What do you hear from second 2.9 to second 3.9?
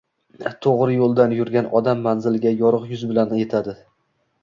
yuz bilan yetadi.